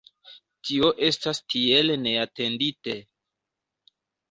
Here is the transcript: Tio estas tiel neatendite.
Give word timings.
Tio 0.69 0.89
estas 1.07 1.41
tiel 1.55 1.95
neatendite. 2.07 2.99